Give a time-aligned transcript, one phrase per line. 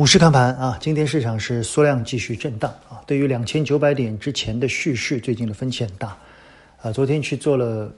[0.00, 3.02] 股市看盘啊，今天市场是缩量继续震荡啊。
[3.06, 6.16] 对于两千九百点之前的蓄势，最近的分歧很大
[6.80, 6.90] 啊。
[6.90, 7.92] 昨天去做了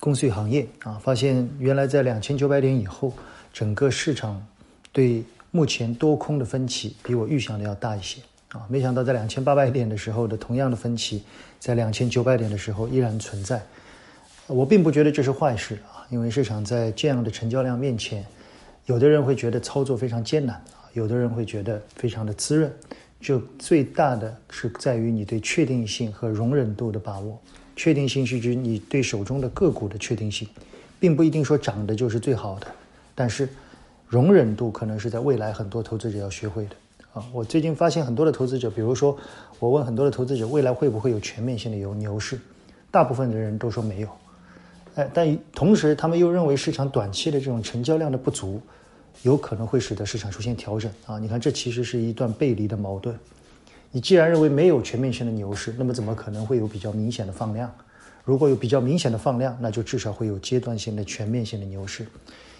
[0.00, 3.14] 公司与行业啊，发现原来在两千九百点以后，
[3.52, 4.44] 整个市场
[4.90, 5.22] 对
[5.52, 8.66] 目前多空的分歧比我预想的要大一些啊。
[8.68, 11.22] 没想到在两千八百点的时候的同样的分歧，
[11.60, 13.62] 在两千九百点的时候依然存在。
[14.48, 18.26] 我并不觉得这是坏事啊，因为市场在这样的成交量面前，
[18.86, 20.60] 有的人会觉得操作非常艰难。
[20.94, 22.72] 有的人会觉得非常的滋润，
[23.20, 27.38] 就最大的是在于你对确定性和容忍度的把握。
[27.76, 30.46] 确定性是指你对手中的个股的确定性，
[31.00, 32.68] 并不一定说涨的就是最好的，
[33.12, 33.48] 但是
[34.06, 36.76] 容忍度可能是在未来很多投资者要学会的
[37.12, 37.24] 啊。
[37.32, 39.18] 我最近发现很多的投资者，比如说
[39.58, 42.38] 我问很多的投资者未来会不会有全面性的有牛市，
[42.92, 44.08] 大部分的人都说没有，
[44.94, 48.62] 哎，但同时他们又认为市场短期的这种成交量的不足。
[49.22, 51.18] 有可能会使得市场出现调整啊！
[51.18, 53.18] 你看，这其实是一段背离的矛盾。
[53.90, 57.72] 你既然认为没有全面性的牛市，那么怎么可能会有比较明显的放量？
[58.24, 62.06] 如果有比较明显的放量，那就至少会有阶段性的全面性的牛市。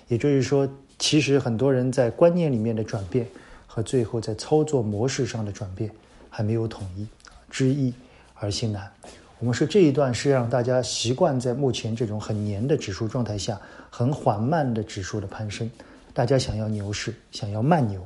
[0.09, 3.27] 也就是说，其实很多人在观念里面的转变
[3.67, 5.91] 和最后在操作模式上的转变
[6.31, 7.07] 还没有统一，
[7.51, 7.93] 知易
[8.35, 8.91] 而行难。
[9.39, 15.69] 我们说这一段是让大家习惯在目前这种很黏的指数状态下，很缓慢的指数的攀升。
[16.15, 18.01] 大家想要牛市，想要慢牛，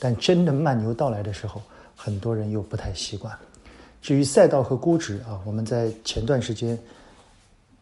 [0.00, 1.62] 但真的慢牛到来的时候，
[1.94, 3.32] 很多人又不太习惯。
[4.02, 6.78] 至于赛道和估值啊，我们在前段时间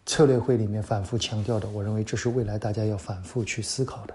[0.07, 4.15] 策略会里面反复强调的，我认为这是未来大家要反复去思考的。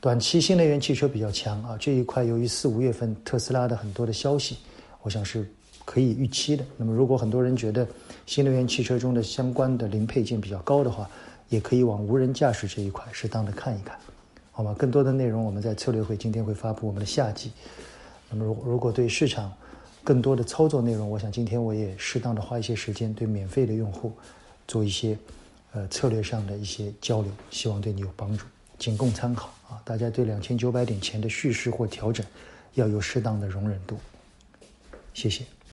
[0.00, 4.58] 短期新能源汽车比较强啊，这一块由于四五月份特斯拉的很多的消息，
[5.02, 5.48] 我想是
[5.84, 6.64] 可以预期的。
[6.76, 7.86] 那么如果很多人觉得
[8.26, 11.08] 新能源汽车中的相关的零配件比较高的话，
[11.50, 13.96] 也可以往无人驾驶这一块适当的看一看。
[14.52, 14.74] 好吗？
[14.78, 17.50] 更多的内容我们在策略会今天会发布我们的夏季。
[18.30, 19.52] 那么，如如果对市场
[20.04, 24.12] 更多的操作内容，我想今天我也适当的花一些时间对免费的用户
[24.68, 25.16] 做一些
[25.72, 28.44] 呃策略上的一些交流，希望对你有帮助，
[28.78, 29.80] 仅供参考啊！
[29.84, 32.24] 大家对两千九百点前的蓄势或调整
[32.74, 33.96] 要有适当的容忍度。
[35.14, 35.44] 谢谢。